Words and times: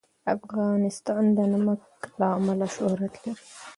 افغانستان 0.35 1.23
د 1.37 1.39
نمک 1.51 1.81
له 2.19 2.25
امله 2.37 2.67
شهرت 2.75 3.13
لري. 3.23 3.33